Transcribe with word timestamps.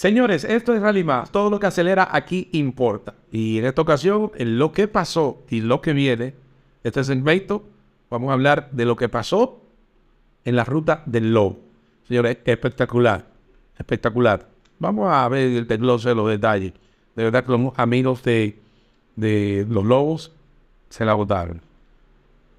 Señores, 0.00 0.44
esto 0.44 0.72
es 0.72 0.80
Rally 0.80 1.04
Más. 1.04 1.30
Todo 1.30 1.50
lo 1.50 1.60
que 1.60 1.66
acelera 1.66 2.08
aquí 2.10 2.48
importa. 2.52 3.16
Y 3.30 3.58
en 3.58 3.66
esta 3.66 3.82
ocasión, 3.82 4.32
en 4.34 4.58
lo 4.58 4.72
que 4.72 4.88
pasó 4.88 5.42
y 5.50 5.60
lo 5.60 5.82
que 5.82 5.92
viene, 5.92 6.32
este 6.82 7.04
segmento, 7.04 7.64
vamos 8.08 8.30
a 8.30 8.32
hablar 8.32 8.70
de 8.72 8.86
lo 8.86 8.96
que 8.96 9.10
pasó 9.10 9.60
en 10.46 10.56
la 10.56 10.64
ruta 10.64 11.02
del 11.04 11.34
Lobo. 11.34 11.58
Señores, 12.08 12.38
espectacular. 12.46 13.26
Espectacular. 13.78 14.48
Vamos 14.78 15.12
a 15.12 15.28
ver 15.28 15.50
el 15.50 15.66
desglose 15.66 16.08
de 16.08 16.14
los 16.14 16.30
detalles. 16.30 16.72
De 17.14 17.24
verdad 17.24 17.44
que 17.44 17.52
los 17.52 17.78
amigos 17.78 18.22
de, 18.22 18.58
de 19.16 19.66
los 19.68 19.84
Lobos 19.84 20.32
se 20.88 21.04
la 21.04 21.12
votaron. 21.12 21.60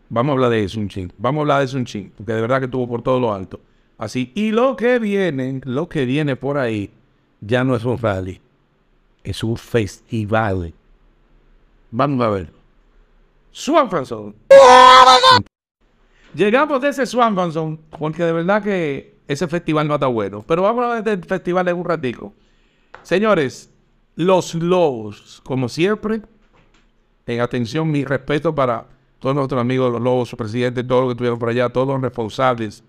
Vamos 0.09 0.29
a 0.29 0.33
hablar 0.33 0.51
de 0.51 0.63
eso 0.63 0.79
un 0.79 0.89
ching. 0.89 1.11
Vamos 1.17 1.39
a 1.39 1.41
hablar 1.41 1.59
de 1.61 1.65
eso 1.65 1.77
un 1.77 1.85
ching. 1.85 2.11
Porque 2.15 2.33
de 2.33 2.41
verdad 2.41 2.59
que 2.59 2.65
estuvo 2.65 2.87
por 2.87 3.01
todo 3.01 3.19
lo 3.19 3.33
alto. 3.33 3.59
Así. 3.97 4.31
Y 4.35 4.51
lo 4.51 4.75
que 4.75 4.99
viene, 4.99 5.59
lo 5.63 5.89
que 5.89 6.05
viene 6.05 6.35
por 6.35 6.59
ahí 6.59 6.91
ya 7.41 7.63
no 7.63 7.75
es 7.75 7.83
un 7.83 7.97
rally, 7.97 8.39
es 9.23 9.43
un 9.43 9.57
festival. 9.57 10.73
Vamos 11.89 12.25
a 12.25 12.29
ver. 12.29 12.53
Swanson. 13.51 14.33
Llegamos 16.33 16.81
de 16.81 16.89
ese 16.89 17.05
Swanson 17.05 17.77
porque 17.99 18.23
de 18.23 18.31
verdad 18.31 18.63
que 18.63 19.15
ese 19.27 19.47
festival 19.47 19.87
no 19.87 19.95
está 19.95 20.07
bueno. 20.07 20.45
Pero 20.47 20.61
vamos 20.61 20.85
a 20.85 20.95
ver 20.95 21.03
del 21.03 21.25
festival 21.25 21.67
en 21.67 21.77
un 21.77 21.85
ratico. 21.85 22.33
Señores, 23.03 23.69
los 24.15 24.53
Lobos, 24.55 25.41
como 25.43 25.67
siempre, 25.67 26.21
en 27.25 27.41
atención, 27.41 27.89
mi 27.89 28.05
respeto 28.05 28.53
para 28.53 28.85
todos 29.19 29.35
nuestros 29.35 29.59
amigos, 29.59 29.91
los 29.91 30.01
Lobos, 30.01 30.29
su 30.29 30.37
presidente, 30.37 30.83
todos 30.83 31.01
los 31.01 31.09
que 31.09 31.13
estuvieron 31.13 31.39
por 31.39 31.49
allá, 31.49 31.69
todos 31.69 31.87
los 31.87 32.01
responsables 32.01 32.83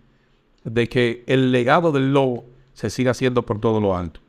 de 0.64 0.89
que 0.89 1.25
el 1.27 1.50
legado 1.50 1.91
del 1.91 2.12
Lobo 2.12 2.44
se 2.75 2.91
siga 2.91 3.11
haciendo 3.11 3.42
por 3.42 3.61
todo 3.61 3.81
lo 3.81 3.97
alto 3.97 4.22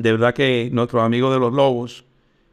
de 0.00 0.12
verdad 0.12 0.32
que 0.32 0.70
nuestros 0.72 1.02
amigos 1.02 1.30
de 1.30 1.38
los 1.38 1.52
Lobos 1.52 2.06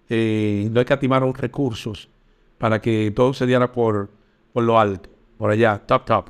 eh, 0.10 0.68
no 0.70 0.82
escatimaron 0.82 1.34
recursos 1.34 2.10
para 2.58 2.82
que 2.82 3.10
todo 3.16 3.34
se 3.34 3.46
diera 3.46 3.72
por, 3.72 4.10
por 4.52 4.66
lo 4.66 4.78
alto, 4.78 5.10
por 5.38 5.52
allá, 5.52 5.80
top, 5.80 6.04
top. 6.04 6.30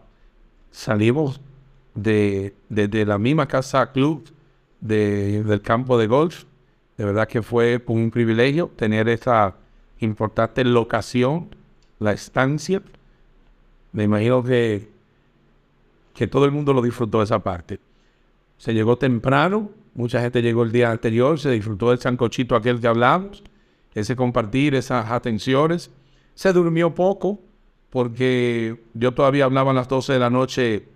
Salimos 0.69 1.41
de, 1.95 2.53
la 2.69 3.17
misma 3.17 3.47
casa 3.47 3.91
club 3.91 4.29
del 4.79 5.59
campo 5.63 5.97
de 5.97 6.05
golf. 6.05 6.43
De 6.97 7.05
verdad 7.05 7.27
que 7.27 7.41
fue 7.41 7.83
un 7.87 8.11
privilegio 8.11 8.69
tener 8.75 9.09
esa 9.09 9.55
importante 9.99 10.63
locación, 10.63 11.49
la 11.97 12.11
estancia. 12.11 12.83
Me 13.91 14.03
imagino 14.03 14.43
que, 14.43 14.87
que 16.13 16.27
todo 16.27 16.45
el 16.45 16.51
mundo 16.51 16.73
lo 16.73 16.81
disfrutó 16.83 17.23
esa 17.23 17.39
parte. 17.39 17.79
Se 18.59 18.71
llegó 18.75 18.99
temprano, 18.99 19.71
Mucha 19.97 20.21
gente 20.21 20.43
llegó 20.43 20.61
el 20.61 20.71
día 20.71 20.91
anterior, 20.91 21.39
se 21.39 21.49
disfrutó 21.49 21.89
del 21.89 21.97
sancochito 21.97 22.55
aquel 22.55 22.79
que 22.79 22.85
hablamos, 22.85 23.43
ese 23.95 24.15
compartir, 24.15 24.75
esas 24.75 25.09
atenciones. 25.09 25.89
Se 26.35 26.53
durmió 26.53 26.93
poco 26.93 27.39
porque 27.89 28.79
yo 28.93 29.15
todavía 29.15 29.45
hablaba 29.45 29.71
a 29.71 29.73
las 29.73 29.87
12 29.87 30.13
de 30.13 30.19
la 30.19 30.29
noche 30.29 30.87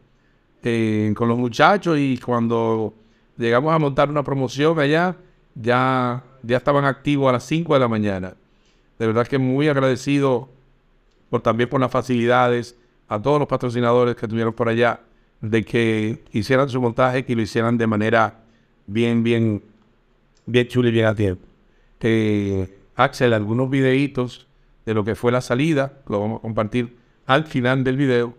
eh, 0.61 1.11
con 1.17 1.27
los 1.27 1.39
muchachos 1.39 1.97
y 1.97 2.19
cuando 2.19 2.93
llegamos 3.37 3.73
a 3.73 3.79
montar 3.79 4.07
una 4.07 4.21
promoción 4.21 4.79
allá, 4.79 5.17
ya, 5.55 6.23
ya 6.43 6.57
estaban 6.57 6.85
activos 6.85 7.27
a 7.27 7.31
las 7.31 7.43
5 7.45 7.73
de 7.73 7.79
la 7.79 7.87
mañana. 7.87 8.35
De 8.99 9.07
verdad 9.07 9.25
que 9.25 9.39
muy 9.39 9.67
agradecido 9.67 10.47
por, 11.31 11.41
también 11.41 11.67
por 11.69 11.81
las 11.81 11.89
facilidades 11.89 12.77
a 13.07 13.19
todos 13.19 13.39
los 13.39 13.47
patrocinadores 13.47 14.15
que 14.15 14.27
estuvieron 14.27 14.53
por 14.53 14.69
allá 14.69 14.99
de 15.41 15.65
que 15.65 16.23
hicieran 16.33 16.69
su 16.69 16.79
montaje, 16.79 17.25
que 17.25 17.35
lo 17.35 17.41
hicieran 17.41 17.79
de 17.79 17.87
manera 17.87 18.40
bien, 18.87 19.23
bien, 19.23 19.61
bien 20.45 20.67
chulo 20.67 20.89
y 20.89 20.91
bien 20.91 21.05
a 21.05 21.15
tiempo. 21.15 21.45
Axel, 22.95 23.33
algunos 23.33 23.69
videitos 23.69 24.47
de 24.85 24.93
lo 24.93 25.03
que 25.03 25.15
fue 25.15 25.31
la 25.31 25.41
salida, 25.41 25.93
lo 26.07 26.19
vamos 26.19 26.39
a 26.39 26.41
compartir 26.41 26.97
al 27.25 27.45
final 27.45 27.83
del 27.83 27.97
video 27.97 28.35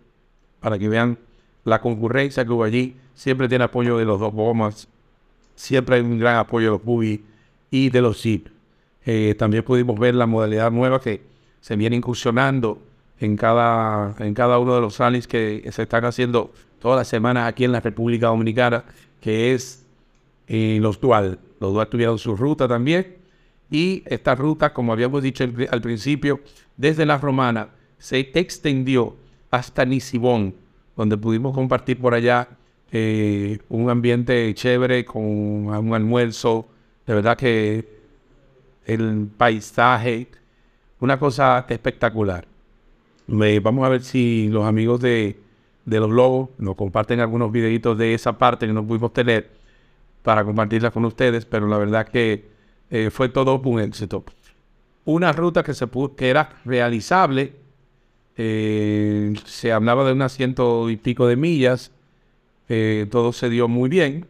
para 0.60 0.78
que 0.78 0.88
vean 0.88 1.18
la 1.64 1.80
concurrencia 1.80 2.44
que 2.44 2.50
hubo 2.50 2.64
allí. 2.64 2.96
Siempre 3.14 3.48
tiene 3.48 3.64
apoyo 3.64 3.98
de 3.98 4.04
los 4.04 4.20
dos 4.20 4.32
bombas, 4.32 4.88
siempre 5.54 5.96
hay 5.96 6.02
un 6.02 6.18
gran 6.18 6.36
apoyo 6.36 6.66
de 6.66 6.72
los 6.72 6.84
buggy 6.84 7.24
y 7.70 7.90
de 7.90 8.00
los 8.00 8.20
zip. 8.20 8.48
Eh, 9.04 9.34
también 9.38 9.64
pudimos 9.64 9.98
ver 9.98 10.14
la 10.14 10.26
modalidad 10.26 10.70
nueva 10.70 11.00
que 11.00 11.22
se 11.60 11.76
viene 11.76 11.96
incursionando 11.96 12.80
en 13.18 13.36
cada, 13.36 14.14
en 14.18 14.34
cada 14.34 14.58
uno 14.58 14.74
de 14.74 14.80
los 14.80 14.98
rallies 14.98 15.26
que 15.26 15.68
se 15.70 15.82
están 15.82 16.04
haciendo 16.04 16.52
todas 16.80 16.98
las 16.98 17.08
semanas 17.08 17.48
aquí 17.48 17.64
en 17.64 17.72
la 17.72 17.80
República 17.80 18.26
Dominicana, 18.28 18.84
que 19.20 19.54
es 19.54 19.81
los 20.52 21.00
dual. 21.00 21.38
Los 21.60 21.72
dual 21.72 21.88
tuvieron 21.88 22.18
su 22.18 22.36
ruta 22.36 22.68
también. 22.68 23.16
Y 23.70 24.02
esta 24.06 24.34
ruta, 24.34 24.74
como 24.74 24.92
habíamos 24.92 25.22
dicho 25.22 25.44
al 25.44 25.80
principio, 25.80 26.40
desde 26.76 27.06
la 27.06 27.16
romana 27.16 27.70
se 27.98 28.18
extendió 28.34 29.16
hasta 29.50 29.84
Nisibón, 29.84 30.54
donde 30.96 31.16
pudimos 31.16 31.54
compartir 31.54 31.98
por 31.98 32.12
allá 32.12 32.48
eh, 32.90 33.58
un 33.70 33.88
ambiente 33.88 34.52
chévere 34.54 35.04
con 35.06 35.24
un 35.24 35.94
almuerzo. 35.94 36.68
De 37.06 37.14
verdad 37.14 37.36
que 37.36 37.88
el 38.84 39.28
paisaje, 39.36 40.28
una 41.00 41.18
cosa 41.18 41.64
espectacular. 41.68 42.46
vamos 43.26 43.86
a 43.86 43.88
ver 43.88 44.02
si 44.02 44.48
los 44.48 44.66
amigos 44.66 45.00
de, 45.00 45.38
de 45.86 46.00
los 46.00 46.10
lobos 46.10 46.50
nos 46.58 46.74
comparten 46.74 47.20
algunos 47.20 47.50
videitos 47.50 47.96
de 47.96 48.12
esa 48.12 48.36
parte 48.36 48.66
que 48.66 48.72
no 48.74 48.86
pudimos 48.86 49.14
tener 49.14 49.61
para 50.22 50.44
compartirla 50.44 50.90
con 50.90 51.04
ustedes, 51.04 51.44
pero 51.44 51.66
la 51.66 51.78
verdad 51.78 52.08
que 52.08 52.48
eh, 52.90 53.10
fue 53.10 53.28
todo 53.28 53.60
un 53.60 53.80
éxito. 53.80 54.24
Una 55.04 55.32
ruta 55.32 55.62
que, 55.62 55.74
se 55.74 55.88
que 56.16 56.30
era 56.30 56.60
realizable, 56.64 57.54
eh, 58.36 59.34
se 59.44 59.72
hablaba 59.72 60.04
de 60.04 60.12
unas 60.12 60.32
ciento 60.32 60.88
y 60.90 60.96
pico 60.96 61.26
de 61.26 61.36
millas, 61.36 61.90
eh, 62.68 63.06
todo 63.10 63.32
se 63.32 63.50
dio 63.50 63.68
muy 63.68 63.88
bien 63.88 64.26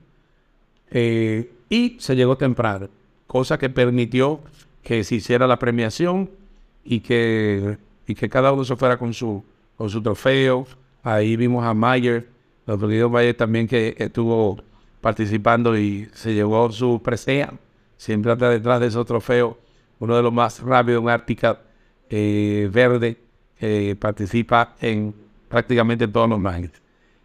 y 1.71 1.97
se 1.99 2.17
llegó 2.17 2.37
temprano, 2.37 2.89
cosa 3.27 3.59
que 3.59 3.71
permitió 3.71 4.41
que 4.83 5.05
se 5.05 5.15
hiciera 5.15 5.47
la 5.47 5.59
premiación 5.59 6.31
y 6.85 7.01
que, 7.01 7.79
y 8.07 8.15
que 8.15 8.29
cada 8.29 8.53
uno 8.53 8.65
se 8.65 8.77
fuera 8.77 8.99
con 8.99 9.15
su, 9.15 9.43
con 9.77 9.89
su 9.89 10.03
trofeo. 10.03 10.67
Ahí 11.03 11.37
vimos 11.37 11.65
a 11.65 11.73
Mayer, 11.73 12.29
nuestro 12.67 12.89
querido 12.89 13.09
Mayer 13.09 13.35
también 13.35 13.67
que 13.67 13.95
estuvo 13.99 14.63
participando 15.03 15.77
y 15.77 16.09
se 16.15 16.33
llevó 16.33 16.73
su 16.73 17.03
presea. 17.03 17.53
Siempre 17.99 18.33
anda 18.33 18.49
detrás 18.49 18.81
de 18.81 18.87
esos 18.87 19.05
trofeos. 19.05 19.57
Uno 19.99 20.17
de 20.17 20.23
los 20.23 20.33
más 20.33 20.61
rápidos, 20.61 21.03
un 21.03 21.11
Ártica 21.11 21.61
eh, 22.09 22.71
verde, 22.73 23.19
participa 23.99 24.75
en 24.81 25.15
prácticamente 25.49 26.09
todos 26.09 26.29
los 26.31 26.41
manes. 26.41 26.71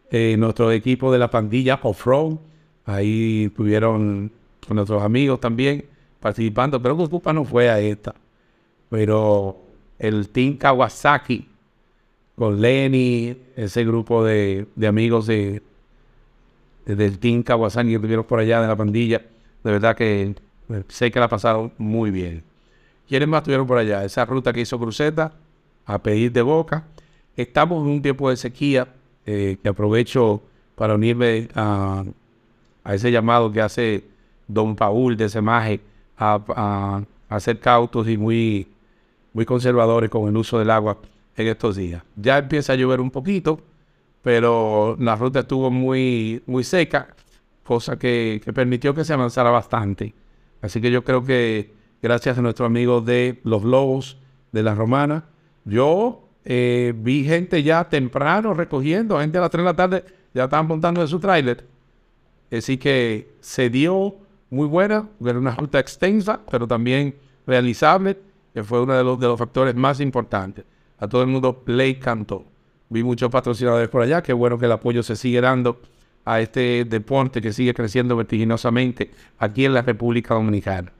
Eh, 0.09 0.35
nuestro 0.37 0.71
equipo 0.71 1.11
de 1.11 1.17
la 1.17 1.29
pandilla 1.29 1.79
Off-Road, 1.81 2.37
ahí 2.85 3.51
tuvieron 3.55 4.31
con 4.65 4.75
nuestros 4.75 5.01
amigos 5.01 5.39
también 5.39 5.85
participando, 6.19 6.81
pero 6.81 6.97
culpa 7.09 7.33
no 7.33 7.45
fue 7.45 7.69
a 7.69 7.79
esta. 7.79 8.13
Pero 8.89 9.57
el 9.99 10.29
Team 10.29 10.57
Kawasaki, 10.57 11.47
con 12.35 12.61
Lenny, 12.61 13.35
ese 13.55 13.83
grupo 13.85 14.23
de 14.23 14.67
amigos 14.85 15.27
de, 15.27 15.61
desde 16.87 17.05
el 17.05 17.19
Team 17.19 17.43
Kawasaki 17.43 17.91
que 17.91 17.99
tuvieron 17.99 18.23
por 18.23 18.39
allá 18.39 18.61
de 18.61 18.67
la 18.67 18.75
pandilla. 18.75 19.21
De 19.63 19.71
verdad 19.71 19.95
que 19.95 20.35
sé 20.87 21.11
que 21.11 21.19
la 21.19 21.25
ha 21.25 21.29
pasado 21.29 21.71
muy 21.77 22.11
bien. 22.11 22.43
¿Quiénes 23.09 23.27
más 23.27 23.39
estuvieron 23.39 23.67
por 23.67 23.77
allá? 23.77 24.05
Esa 24.05 24.25
ruta 24.25 24.53
que 24.53 24.61
hizo 24.61 24.79
Cruceta, 24.79 25.33
a 25.85 25.97
pedir 25.99 26.31
de 26.31 26.41
boca. 26.41 26.85
Estamos 27.35 27.83
en 27.83 27.91
un 27.91 28.01
tiempo 28.01 28.29
de 28.29 28.37
sequía, 28.37 28.87
eh, 29.25 29.57
que 29.61 29.69
aprovecho 29.69 30.41
para 30.75 30.95
unirme 30.95 31.49
a, 31.55 32.05
ese 32.85 33.11
llamado 33.11 33.51
que 33.51 33.59
hace 33.59 34.05
don 34.47 34.75
Paul 34.75 35.17
de 35.17 35.27
Semaje 35.27 35.81
a, 36.17 37.03
a, 37.29 37.39
ser 37.41 37.59
cautos 37.59 38.07
y 38.07 38.17
muy, 38.17 38.67
muy 39.33 39.45
conservadores 39.45 40.09
con 40.09 40.29
el 40.29 40.37
uso 40.37 40.57
del 40.57 40.69
agua 40.69 40.97
en 41.35 41.47
estos 41.47 41.75
días. 41.75 42.01
Ya 42.15 42.37
empieza 42.37 42.73
a 42.73 42.75
llover 42.77 43.01
un 43.01 43.11
poquito, 43.11 43.59
pero 44.21 44.97
la 44.99 45.15
ruta 45.15 45.39
estuvo 45.39 45.71
muy, 45.71 46.41
muy 46.45 46.63
seca, 46.63 47.15
cosa 47.63 47.97
que, 47.97 48.41
permitió 48.53 48.93
que 48.93 49.03
se 49.03 49.13
avanzara 49.13 49.49
bastante. 49.49 50.13
Así 50.61 50.81
que 50.81 50.91
yo 50.91 51.03
creo 51.03 51.23
que 51.23 51.73
gracias 52.01 52.37
a 52.37 52.41
nuestros 52.41 52.65
amigos 52.65 53.05
de 53.05 53.39
los 53.43 53.63
Lobos 53.63 54.17
de 54.51 54.63
la 54.63 54.75
Romana, 54.75 55.25
yo 55.65 56.29
eh, 56.45 56.93
vi 56.95 57.23
gente 57.23 57.61
ya 57.63 57.89
temprano 57.89 58.53
recogiendo, 58.53 59.19
gente 59.19 59.37
a 59.37 59.41
las 59.41 59.51
3 59.51 59.61
de 59.61 59.65
la 59.65 59.75
tarde 59.75 60.03
ya 60.33 60.45
estaban 60.45 60.67
montando 60.67 61.01
en 61.01 61.07
su 61.07 61.19
tráiler. 61.19 61.65
Así 62.51 62.77
que 62.77 63.35
se 63.41 63.69
dio 63.69 64.15
muy 64.49 64.67
buena, 64.67 65.09
era 65.21 65.37
una 65.37 65.55
ruta 65.55 65.79
extensa, 65.79 66.39
pero 66.49 66.67
también 66.67 67.15
realizable, 67.45 68.17
que 68.53 68.63
fue 68.63 68.81
uno 68.81 68.93
de 68.93 69.03
los, 69.03 69.19
de 69.19 69.27
los 69.27 69.37
factores 69.37 69.75
más 69.75 69.99
importantes. 69.99 70.65
A 70.99 71.07
todo 71.07 71.21
el 71.21 71.27
mundo 71.27 71.63
le 71.65 71.99
cantó. 71.99 72.45
Vi 72.89 73.03
muchos 73.03 73.29
patrocinadores 73.29 73.89
por 73.89 74.01
allá. 74.01 74.21
Qué 74.21 74.33
bueno 74.33 74.57
que 74.57 74.65
el 74.65 74.71
apoyo 74.71 75.03
se 75.03 75.15
sigue 75.15 75.41
dando 75.41 75.79
a 76.25 76.41
este 76.41 76.85
deporte 76.85 77.41
que 77.41 77.53
sigue 77.53 77.73
creciendo 77.73 78.15
vertiginosamente 78.15 79.11
aquí 79.39 79.65
en 79.65 79.73
la 79.73 79.81
República 79.81 80.33
Dominicana. 80.33 80.91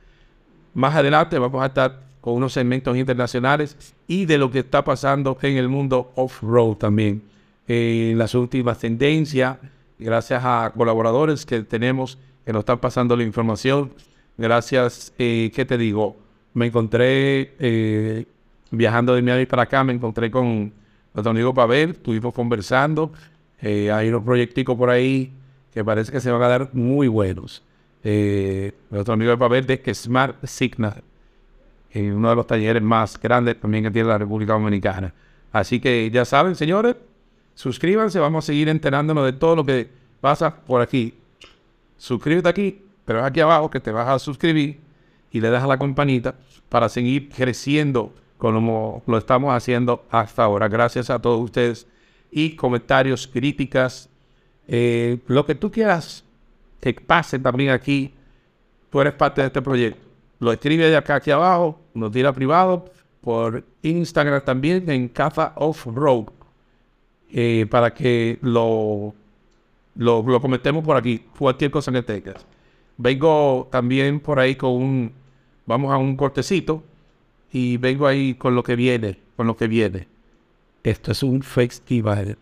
Más 0.74 0.96
adelante 0.96 1.38
vamos 1.38 1.62
a 1.62 1.68
estar 1.68 2.02
con 2.22 2.34
unos 2.36 2.54
segmentos 2.54 2.96
internacionales 2.96 3.96
y 4.08 4.26
de 4.26 4.38
lo 4.38 4.52
que 4.52 4.60
está 4.60 4.84
pasando 4.84 5.38
en 5.42 5.58
el 5.58 5.70
mundo 5.70 6.12
off-road 6.16 6.76
también. 6.76 7.24
En 7.68 8.18
las 8.18 8.36
últimas 8.36 8.80
tendencias, 8.80 9.58
gracias 10.00 10.42
a 10.46 10.72
colaboradores 10.76 11.46
que 11.46 11.62
tenemos 11.64 12.18
que 12.46 12.54
nos 12.54 12.62
están 12.62 12.80
pasando 12.80 13.16
la 13.16 13.24
información. 13.24 13.92
Gracias, 14.38 15.14
eh, 15.18 15.52
¿qué 15.54 15.66
te 15.66 15.78
digo? 15.78 16.16
Me 16.54 16.68
encontré 16.68 17.54
eh, 17.60 18.26
viajando 18.72 19.16
de 19.16 19.22
Miami 19.22 19.46
para 19.46 19.64
acá, 19.64 19.84
me 19.84 19.94
encontré 19.94 20.32
con 20.32 20.72
nuestro 21.18 21.32
amigo 21.32 21.52
Pavel, 21.52 21.90
estuvimos 21.92 22.32
conversando. 22.32 23.12
Eh, 23.60 23.92
hay 23.92 24.10
unos 24.10 24.24
proyecticos 24.24 24.78
por 24.78 24.92
ahí 24.92 25.34
que 25.74 25.84
parece 25.84 26.12
que 26.12 26.22
se 26.22 26.30
van 26.30 26.44
a 26.44 26.48
dar 26.48 26.70
muy 26.74 27.08
buenos. 27.08 27.64
Eh, 28.04 28.74
nuestro 28.92 29.16
amigo 29.16 29.32
de 29.32 29.38
Pavel 29.38 29.66
de 29.66 29.94
Smart 29.96 30.46
Signal 30.46 31.04
uno 31.96 32.30
de 32.30 32.36
los 32.36 32.46
talleres 32.46 32.84
más 32.84 33.20
grandes 33.20 33.60
también 33.60 33.84
que 33.84 33.90
tiene 33.90 34.08
la 34.10 34.20
República 34.20 34.54
Dominicana. 34.54 35.12
Así 35.52 35.80
que 35.80 36.10
ya 36.12 36.26
saben, 36.26 36.56
señores, 36.56 36.96
suscríbanse, 37.56 38.20
vamos 38.20 38.46
a 38.46 38.48
seguir 38.48 38.70
enterándonos 38.70 39.26
de 39.26 39.34
todo 39.34 39.56
lo 39.56 39.66
que 39.66 39.90
pasa 40.22 40.56
por 40.56 40.82
aquí. 40.82 41.16
Suscríbete 41.98 42.48
aquí, 42.48 42.82
pero 43.06 43.26
aquí 43.26 43.40
abajo 43.40 43.72
que 43.72 43.80
te 43.80 43.92
vas 43.92 44.08
a 44.08 44.20
suscribir 44.20 44.80
y 45.32 45.42
le 45.42 45.50
das 45.50 45.64
a 45.64 45.68
la 45.68 45.80
campanita 45.80 46.36
para 46.70 46.90
seguir 46.90 47.30
creciendo 47.30 48.14
como 48.38 49.04
lo 49.08 49.18
estamos 49.18 49.54
haciendo 49.54 50.06
hasta 50.12 50.44
ahora. 50.44 50.68
Gracias 50.68 51.10
a 51.10 51.20
todos 51.20 51.42
ustedes 51.42 51.88
y 52.32 52.56
comentarios, 52.56 53.28
críticas, 53.28 54.10
eh, 54.68 55.20
lo 55.28 55.46
que 55.46 55.56
tú 55.56 55.72
quieras 55.72 56.24
que 56.80 56.94
pase 56.94 57.40
también 57.40 57.72
aquí. 57.72 58.14
Tú 58.90 59.02
eres 59.02 59.14
parte 59.14 59.42
de 59.42 59.48
este 59.48 59.62
proyecto 59.62 60.08
lo 60.40 60.52
escribe 60.52 60.90
de 60.90 60.98
acá 60.98 61.16
aquí 61.16 61.32
abajo, 61.32 61.80
nos 61.94 62.12
tira 62.12 62.34
privado, 62.34 62.86
por 63.22 63.64
Instagram 63.82 64.44
también 64.44 64.90
en 64.90 65.08
Caza 65.10 65.54
Off 65.56 65.86
Road, 65.88 66.26
eh, 67.32 67.66
para 67.70 67.94
que 67.94 68.38
lo, 68.42 69.14
lo, 69.96 70.42
comentemos 70.42 70.84
por 70.84 70.96
aquí, 70.96 71.26
cualquier 71.38 71.72
cosa 71.72 71.92
que 71.92 72.04
tengas. 72.04 72.46
Vengo 72.98 73.68
también 73.72 74.20
por 74.20 74.40
ahí 74.40 74.56
con 74.56 74.72
un, 74.72 75.12
vamos 75.66 75.92
a 75.92 75.98
un 75.98 76.16
cortecito, 76.16 76.84
y 77.52 77.78
vengo 77.78 78.08
ahí 78.08 78.36
con 78.36 78.56
lo 78.56 78.64
que 78.64 78.76
viene, 78.76 79.20
con 79.36 79.48
lo 79.48 79.56
que 79.56 79.68
viene. 79.68 80.08
Esto 80.84 81.12
es 81.12 81.24
un 81.24 81.42
festival 81.42 82.38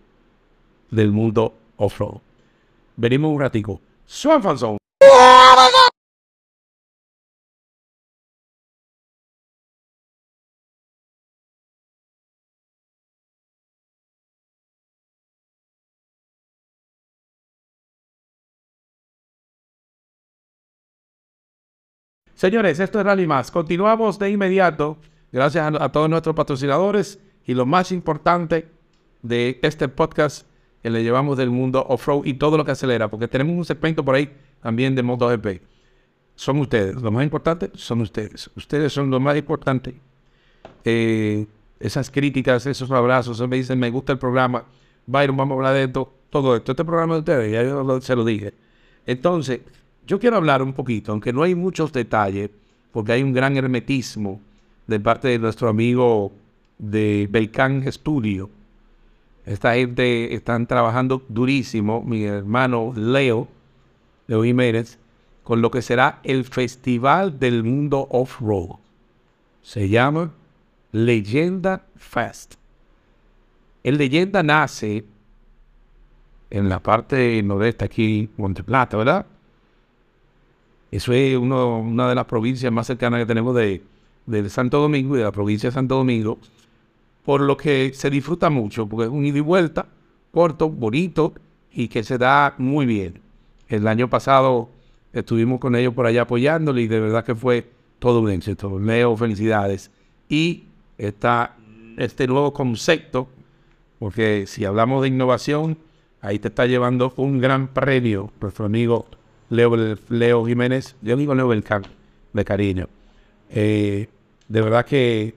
del 0.91 1.11
mundo 1.11 1.53
off-road. 1.77 2.19
Venimos 2.95 3.31
un 3.31 3.41
ratico. 3.41 3.81
Swan 4.05 4.41
Señores, 22.35 22.81
esto 22.81 22.99
es 22.99 23.05
Rally 23.05 23.25
Más. 23.25 23.49
Continuamos 23.49 24.19
de 24.19 24.29
inmediato, 24.29 24.97
gracias 25.31 25.73
a, 25.79 25.89
todos 25.89 26.09
nuestros 26.09 26.35
patrocinadores 26.35 27.17
y 27.45 27.53
lo 27.53 27.65
más 27.65 27.93
importante 27.93 28.67
de 29.21 29.57
este 29.61 29.87
podcast 29.87 30.45
que 30.83 30.89
le 30.89 31.01
llevamos 31.01 31.37
del 31.37 31.49
mundo 31.49 31.85
off-road 31.87 32.25
y 32.25 32.33
todo 32.33 32.57
lo 32.57 32.65
que 32.65 32.71
acelera, 32.71 33.07
porque 33.09 33.29
tenemos 33.29 33.55
un 33.55 33.63
segmento 33.63 34.03
por 34.03 34.15
ahí 34.15 34.29
también 34.61 34.95
de 34.95 35.01
MotoGP. 35.01 35.61
Son 36.35 36.59
ustedes, 36.59 37.01
lo 37.01 37.09
más 37.09 37.23
importante 37.23 37.71
son 37.73 38.01
ustedes. 38.01 38.51
Ustedes 38.53 38.91
son 38.91 39.09
lo 39.09 39.21
más 39.21 39.37
importante. 39.37 39.95
Eh, 40.83 41.47
esas 41.79 42.11
críticas, 42.11 42.65
esos 42.65 42.91
abrazos, 42.91 43.39
me 43.47 43.55
dicen, 43.55 43.79
me 43.79 43.89
gusta 43.89 44.11
el 44.11 44.19
programa. 44.19 44.65
Byron, 45.05 45.37
vamos 45.37 45.53
a 45.53 45.55
hablar 45.59 45.73
de 45.73 45.83
esto, 45.85 46.13
todo 46.29 46.53
esto. 46.57 46.73
Este 46.73 46.83
programa 46.83 47.13
de 47.13 47.19
ustedes, 47.21 47.53
ya 47.53 47.63
yo 47.63 48.01
se 48.01 48.13
lo 48.13 48.25
dije. 48.25 48.53
Entonces, 49.05 49.61
yo 50.05 50.19
quiero 50.19 50.37
hablar 50.37 50.61
un 50.61 50.73
poquito, 50.73 51.11
aunque 51.11 51.33
no 51.33 51.43
hay 51.43 51.55
muchos 51.55 51.91
detalles, 51.91 52.49
porque 52.91 53.13
hay 53.13 53.23
un 53.23 53.33
gran 53.33 53.57
hermetismo 53.57 54.39
de 54.87 54.99
parte 54.99 55.27
de 55.27 55.39
nuestro 55.39 55.69
amigo 55.69 56.31
de 56.77 57.27
Belcan 57.29 57.91
Studio. 57.91 58.49
Esta 59.45 59.75
gente 59.75 60.33
están 60.33 60.65
trabajando 60.65 61.23
durísimo, 61.29 62.01
mi 62.01 62.23
hermano 62.23 62.93
Leo, 62.95 63.47
Leo 64.27 64.43
Jiménez, 64.43 64.97
con 65.43 65.61
lo 65.61 65.69
que 65.69 65.81
será 65.81 66.19
el 66.23 66.45
Festival 66.45 67.39
del 67.39 67.63
Mundo 67.63 68.07
Off-Road. 68.09 68.77
Se 69.61 69.87
llama 69.89 70.31
Leyenda 70.91 71.85
Fest. 71.95 72.55
El 73.83 73.97
Leyenda 73.97 74.41
nace 74.41 75.05
en 76.49 76.69
la 76.69 76.81
parte 76.81 77.41
nordeste 77.43 77.85
aquí, 77.85 78.29
Monte 78.37 78.63
Plata, 78.63 78.97
¿verdad? 78.97 79.25
Eso 80.91 81.13
es 81.13 81.37
una 81.37 82.09
de 82.09 82.15
las 82.15 82.25
provincias 82.25 82.71
más 82.71 82.87
cercanas 82.87 83.19
que 83.19 83.25
tenemos 83.25 83.55
de, 83.55 83.81
Santo 84.49 84.79
Domingo 84.79 85.15
y 85.15 85.19
de 85.19 85.25
la 85.25 85.31
provincia 85.31 85.69
de 85.69 85.73
Santo 85.73 85.95
Domingo, 85.95 86.37
por 87.23 87.41
lo 87.41 87.57
que 87.57 87.91
se 87.93 88.09
disfruta 88.09 88.49
mucho, 88.49 88.87
porque 88.87 89.05
es 89.05 89.11
un 89.11 89.25
ida 89.25 89.37
y 89.37 89.41
vuelta, 89.41 89.87
corto, 90.31 90.69
bonito 90.69 91.33
y 91.71 91.87
que 91.87 92.03
se 92.03 92.17
da 92.17 92.55
muy 92.57 92.85
bien. 92.85 93.19
El 93.67 93.87
año 93.87 94.09
pasado 94.09 94.69
estuvimos 95.11 95.59
con 95.59 95.75
ellos 95.75 95.93
por 95.93 96.05
allá 96.05 96.23
apoyándole 96.23 96.83
y 96.83 96.87
de 96.87 96.99
verdad 96.99 97.25
que 97.25 97.35
fue 97.35 97.67
todo 97.99 98.21
un 98.21 98.29
éxito. 98.29 98.79
Leo, 98.79 99.17
felicidades. 99.17 99.91
Y 100.29 100.65
está 100.97 101.55
este 101.97 102.27
nuevo 102.27 102.53
concepto, 102.53 103.27
porque 103.99 104.45
si 104.47 104.65
hablamos 104.65 105.01
de 105.01 105.07
innovación, 105.09 105.77
ahí 106.21 106.39
te 106.39 106.49
está 106.49 106.65
llevando 106.65 107.13
un 107.17 107.39
gran 107.39 107.67
premio 107.69 108.31
nuestro 108.39 108.65
amigo 108.65 109.05
Leo, 109.49 109.75
Leo 110.09 110.45
Jiménez, 110.45 110.95
yo 111.01 111.15
digo 111.15 111.35
Leo 111.35 111.47
Belcán, 111.47 111.83
de 112.33 112.45
cariño. 112.45 112.87
Eh, 113.49 114.07
de 114.47 114.61
verdad 114.61 114.85
que 114.85 115.35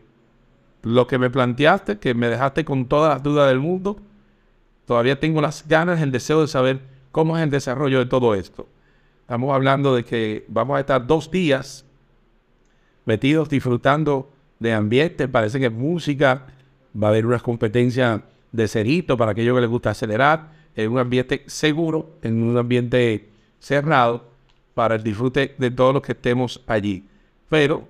lo 0.83 1.07
que 1.07 1.19
me 1.19 1.31
planteaste, 1.31 1.99
que 1.99 2.15
me 2.15 2.29
dejaste 2.29 2.65
con 2.65 2.87
todas 2.87 3.15
las 3.15 3.23
dudas 3.23 3.49
del 3.49 3.61
mundo, 3.61 3.99
todavía 4.87 5.21
tengo 5.21 5.41
las 5.41 5.67
ganas, 5.67 6.01
el 6.01 6.13
deseo 6.13 6.41
de 6.41 6.49
saber 6.49 6.81
cómo 7.13 7.37
es 7.37 7.43
el 7.43 7.51
desarrollo 7.51 7.99
de 7.99 8.07
todo 8.07 8.35
esto. 8.35 8.67
Estamos 9.23 9.55
hablando 9.55 9.95
de 9.95 10.05
que 10.05 10.45
vamos 10.49 10.77
a 10.77 10.81
estar 10.81 11.07
dos 11.07 11.31
días 11.31 11.85
metidos 13.05 13.49
disfrutando 13.49 14.31
de 14.59 14.73
ambiente, 14.73 15.29
parece 15.29 15.61
que 15.61 15.71
música, 15.71 16.47
va 17.01 17.09
a 17.09 17.11
haber 17.11 17.27
unas 17.27 17.43
competencias 17.43 18.23
de 18.53 18.69
cerito 18.69 19.17
para 19.17 19.33
aquellos 19.33 19.55
que 19.55 19.61
les 19.61 19.71
gusta 19.71 19.91
acelerar, 19.91 20.51
en 20.75 20.93
un 20.93 20.99
ambiente 20.99 21.43
seguro, 21.47 22.11
en 22.23 22.43
un 22.43 22.57
ambiente 22.57 23.29
cerrado 23.59 24.25
para 24.75 24.95
el 24.95 25.03
disfrute 25.03 25.55
de 25.59 25.71
todos 25.71 25.95
los 25.95 26.03
que 26.03 26.13
estemos 26.13 26.63
allí. 26.67 27.05
Pero 27.49 27.89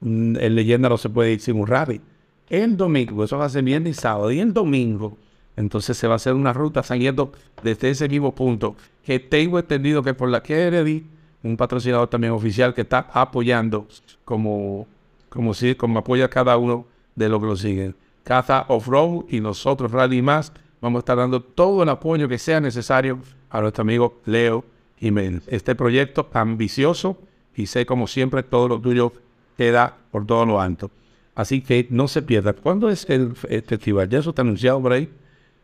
mm, 0.00 0.36
en 0.36 0.54
leyenda 0.54 0.88
no 0.88 0.96
se 0.96 1.08
puede 1.08 1.32
ir 1.32 1.40
sin 1.40 1.56
un 1.56 1.66
rally. 1.66 2.00
El 2.48 2.76
domingo, 2.76 3.24
eso 3.24 3.38
va 3.38 3.46
a 3.46 3.48
ser 3.48 3.64
viernes 3.64 3.96
y 3.96 4.00
sábado, 4.00 4.30
y 4.30 4.38
el 4.38 4.52
domingo, 4.52 5.16
entonces 5.56 5.96
se 5.96 6.06
va 6.06 6.14
a 6.14 6.16
hacer 6.16 6.34
una 6.34 6.52
ruta 6.52 6.82
saliendo 6.82 7.32
desde 7.62 7.90
ese 7.90 8.08
mismo 8.08 8.34
punto, 8.34 8.76
que 9.02 9.18
tengo 9.18 9.58
entendido 9.58 10.02
que 10.02 10.14
por 10.14 10.28
la 10.28 10.42
Kennedy, 10.42 11.06
un 11.42 11.56
patrocinador 11.56 12.08
también 12.08 12.32
oficial 12.32 12.74
que 12.74 12.82
está 12.82 13.06
apoyando 13.12 13.86
como, 14.24 14.86
como, 15.28 15.54
si, 15.54 15.74
como 15.74 15.98
apoya 15.98 16.28
cada 16.28 16.56
uno 16.56 16.86
de 17.14 17.28
los 17.28 17.40
que 17.40 17.46
lo 17.46 17.56
siguen. 17.56 17.96
Caza 18.22 18.64
Off-Road 18.68 19.26
y 19.28 19.40
nosotros 19.40 19.92
Rally 19.92 20.22
Más 20.22 20.52
vamos 20.80 20.98
a 20.98 21.00
estar 21.00 21.16
dando 21.16 21.40
todo 21.42 21.82
el 21.82 21.88
apoyo 21.88 22.28
que 22.28 22.38
sea 22.38 22.60
necesario 22.60 23.18
a 23.54 23.60
nuestro 23.60 23.82
amigo 23.82 24.20
Leo 24.26 24.64
Jiménez. 24.98 25.44
Este 25.46 25.76
proyecto 25.76 26.28
ambicioso 26.32 27.16
y 27.54 27.66
sé 27.66 27.86
como 27.86 28.08
siempre 28.08 28.42
todo 28.42 28.66
lo 28.66 28.80
tuyo 28.80 29.12
queda 29.56 29.96
por 30.10 30.26
todo 30.26 30.44
lo 30.44 30.60
alto. 30.60 30.90
Así 31.36 31.60
que 31.60 31.86
no 31.88 32.08
se 32.08 32.22
pierda. 32.22 32.52
¿Cuándo 32.52 32.90
es 32.90 33.08
el, 33.08 33.36
festival? 33.36 34.08
Ya 34.08 34.18
eso 34.18 34.30
está 34.30 34.42
anunciado 34.42 34.82
por 34.82 34.92
ahí. 34.92 35.08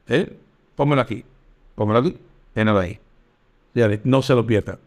¿Eh? 0.09 0.37
Aquí. 0.99 1.25
Póngalo 1.75 1.99
aquí. 1.99 2.16
Ténelo 2.54 2.78
ahí. 2.78 2.99
No 4.04 4.23
se 4.23 4.35
lo 4.35 4.47
pierda. 4.47 4.78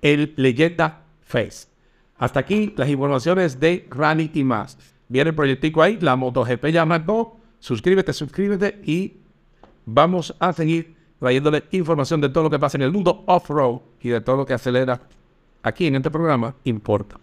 El 0.00 0.32
Leyenda 0.36 1.02
Face. 1.22 1.68
Hasta 2.16 2.40
aquí 2.40 2.72
las 2.76 2.88
informaciones 2.88 3.60
de 3.60 3.86
Rally 3.90 4.30
y 4.32 4.42
más. 4.42 4.78
Viene 5.08 5.30
el 5.30 5.36
proyectico 5.36 5.82
ahí, 5.82 5.98
la 6.00 6.16
MotoGP 6.16 6.66
ya 6.68 6.86
marcó. 6.86 7.38
Suscríbete, 7.60 8.14
suscríbete 8.14 8.80
y 8.84 9.14
vamos 9.84 10.34
a 10.38 10.52
seguir 10.54 10.95
trayéndole 11.18 11.64
información 11.72 12.20
de 12.20 12.28
todo 12.28 12.44
lo 12.44 12.50
que 12.50 12.58
pasa 12.58 12.76
en 12.76 12.82
el 12.82 12.92
mundo 12.92 13.24
off-road 13.26 13.80
y 14.00 14.08
de 14.10 14.20
todo 14.20 14.36
lo 14.36 14.46
que 14.46 14.54
acelera 14.54 15.00
aquí 15.62 15.86
en 15.86 15.96
este 15.96 16.10
programa 16.10 16.54
importa. 16.64 17.18